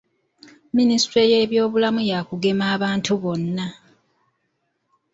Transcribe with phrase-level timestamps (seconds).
[0.75, 3.65] Minisitule Y'eby'obulamu ya kugema abantu bonna.